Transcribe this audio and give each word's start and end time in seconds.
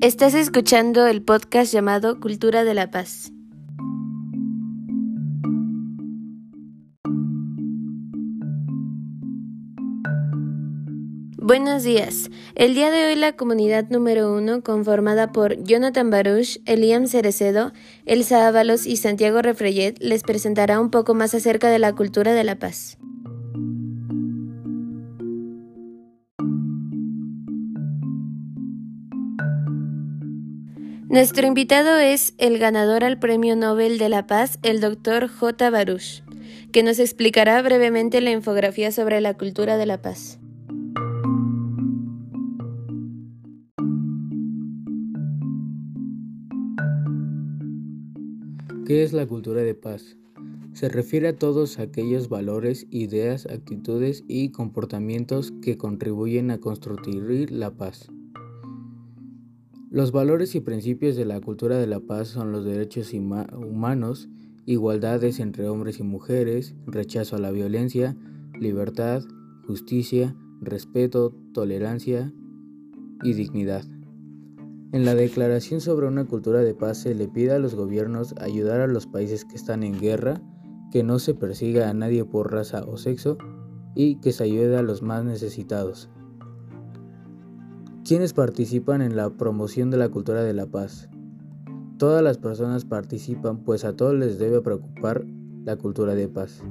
Estás 0.00 0.34
escuchando 0.34 1.08
el 1.08 1.22
podcast 1.22 1.72
llamado 1.72 2.20
Cultura 2.20 2.62
de 2.62 2.72
la 2.72 2.88
Paz. 2.88 3.32
Buenos 11.36 11.82
días. 11.82 12.30
El 12.54 12.76
día 12.76 12.92
de 12.92 13.08
hoy 13.08 13.16
la 13.16 13.32
comunidad 13.32 13.88
número 13.90 14.32
uno, 14.32 14.62
conformada 14.62 15.32
por 15.32 15.60
Jonathan 15.64 16.10
Baruch, 16.10 16.60
Eliam 16.64 17.08
Cerecedo, 17.08 17.72
Elsa 18.06 18.46
Ábalos 18.46 18.86
y 18.86 18.98
Santiago 18.98 19.42
Refreyet, 19.42 19.98
les 19.98 20.22
presentará 20.22 20.78
un 20.80 20.90
poco 20.90 21.14
más 21.14 21.34
acerca 21.34 21.70
de 21.70 21.80
la 21.80 21.92
cultura 21.96 22.34
de 22.34 22.44
la 22.44 22.56
paz. 22.56 22.98
Nuestro 31.10 31.46
invitado 31.46 31.96
es 31.96 32.34
el 32.36 32.58
ganador 32.58 33.02
al 33.02 33.18
Premio 33.18 33.56
Nobel 33.56 33.96
de 33.96 34.10
la 34.10 34.26
Paz, 34.26 34.58
el 34.62 34.82
Dr. 34.82 35.28
J. 35.28 35.70
Baruch, 35.70 36.22
que 36.70 36.82
nos 36.82 36.98
explicará 36.98 37.62
brevemente 37.62 38.20
la 38.20 38.30
infografía 38.30 38.92
sobre 38.92 39.22
la 39.22 39.32
cultura 39.32 39.78
de 39.78 39.86
la 39.86 40.02
paz. 40.02 40.38
¿Qué 48.84 49.02
es 49.02 49.14
la 49.14 49.26
cultura 49.26 49.62
de 49.62 49.74
paz? 49.74 50.18
Se 50.74 50.90
refiere 50.90 51.28
a 51.28 51.36
todos 51.38 51.78
aquellos 51.78 52.28
valores, 52.28 52.86
ideas, 52.90 53.46
actitudes 53.46 54.24
y 54.28 54.50
comportamientos 54.50 55.54
que 55.62 55.78
contribuyen 55.78 56.50
a 56.50 56.58
construir 56.58 57.50
la 57.50 57.70
paz. 57.70 58.10
Los 59.90 60.12
valores 60.12 60.54
y 60.54 60.60
principios 60.60 61.16
de 61.16 61.24
la 61.24 61.40
cultura 61.40 61.78
de 61.78 61.86
la 61.86 62.00
paz 62.00 62.28
son 62.28 62.52
los 62.52 62.66
derechos 62.66 63.14
humanos, 63.14 64.28
igualdades 64.66 65.40
entre 65.40 65.66
hombres 65.66 65.98
y 65.98 66.02
mujeres, 66.02 66.74
rechazo 66.86 67.36
a 67.36 67.38
la 67.38 67.50
violencia, 67.50 68.14
libertad, 68.60 69.22
justicia, 69.66 70.36
respeto, 70.60 71.34
tolerancia 71.54 72.30
y 73.22 73.32
dignidad. 73.32 73.82
En 74.92 75.06
la 75.06 75.14
Declaración 75.14 75.80
sobre 75.80 76.06
una 76.06 76.26
cultura 76.26 76.60
de 76.60 76.74
paz 76.74 76.98
se 76.98 77.14
le 77.14 77.26
pide 77.26 77.52
a 77.52 77.58
los 77.58 77.74
gobiernos 77.74 78.34
ayudar 78.42 78.82
a 78.82 78.88
los 78.88 79.06
países 79.06 79.46
que 79.46 79.56
están 79.56 79.82
en 79.82 79.98
guerra, 79.98 80.42
que 80.92 81.02
no 81.02 81.18
se 81.18 81.32
persiga 81.32 81.88
a 81.88 81.94
nadie 81.94 82.26
por 82.26 82.52
raza 82.52 82.84
o 82.84 82.98
sexo 82.98 83.38
y 83.94 84.16
que 84.20 84.32
se 84.32 84.44
ayude 84.44 84.76
a 84.76 84.82
los 84.82 85.00
más 85.00 85.24
necesitados. 85.24 86.10
¿Quiénes 88.08 88.32
participan 88.32 89.02
en 89.02 89.16
la 89.16 89.28
promoción 89.28 89.90
de 89.90 89.98
la 89.98 90.08
cultura 90.08 90.42
de 90.42 90.54
la 90.54 90.64
paz? 90.64 91.10
Todas 91.98 92.22
las 92.22 92.38
personas 92.38 92.86
participan, 92.86 93.64
pues 93.64 93.84
a 93.84 93.96
todos 93.96 94.14
les 94.14 94.38
debe 94.38 94.62
preocupar 94.62 95.26
la 95.66 95.76
cultura 95.76 96.14
de 96.14 96.26
paz. 96.26 96.62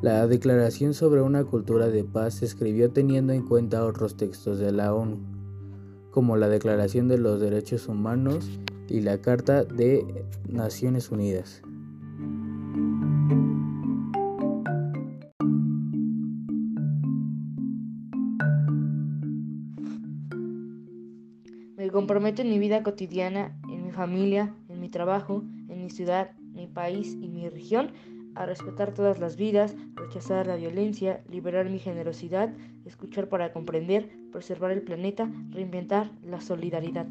La 0.00 0.28
Declaración 0.28 0.94
sobre 0.94 1.22
una 1.22 1.42
cultura 1.42 1.88
de 1.88 2.04
paz 2.04 2.34
se 2.34 2.44
escribió 2.44 2.92
teniendo 2.92 3.32
en 3.32 3.44
cuenta 3.44 3.84
otros 3.84 4.16
textos 4.16 4.60
de 4.60 4.70
la 4.70 4.94
ONU 4.94 5.18
como 6.12 6.36
la 6.36 6.48
Declaración 6.48 7.08
de 7.08 7.18
los 7.18 7.40
Derechos 7.40 7.88
Humanos 7.88 8.48
y 8.88 9.00
la 9.00 9.20
Carta 9.20 9.64
de 9.64 10.24
Naciones 10.48 11.10
Unidas. 11.10 11.62
Me 21.90 21.94
comprometo 21.94 22.40
en 22.40 22.50
mi 22.50 22.60
vida 22.60 22.84
cotidiana, 22.84 23.52
en 23.68 23.82
mi 23.82 23.90
familia, 23.90 24.54
en 24.68 24.78
mi 24.78 24.88
trabajo, 24.88 25.42
en 25.68 25.82
mi 25.82 25.90
ciudad, 25.90 26.30
mi 26.52 26.68
país 26.68 27.16
y 27.20 27.26
mi 27.26 27.48
región 27.48 27.90
a 28.36 28.46
respetar 28.46 28.94
todas 28.94 29.18
las 29.18 29.34
vidas, 29.34 29.74
rechazar 29.96 30.46
la 30.46 30.54
violencia, 30.54 31.24
liberar 31.28 31.68
mi 31.68 31.80
generosidad, 31.80 32.54
escuchar 32.84 33.28
para 33.28 33.52
comprender, 33.52 34.08
preservar 34.30 34.70
el 34.70 34.82
planeta, 34.82 35.28
reinventar 35.48 36.12
la 36.22 36.40
solidaridad. 36.40 37.08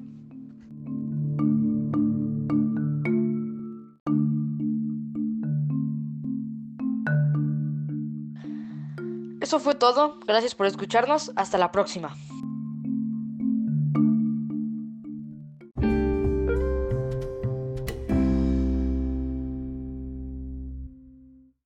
Eso 9.42 9.60
fue 9.60 9.76
todo, 9.76 10.22
gracias 10.26 10.56
por 10.56 10.68
escucharnos, 10.68 11.34
hasta 11.36 11.58
la 11.58 11.74
próxima. 11.74 12.16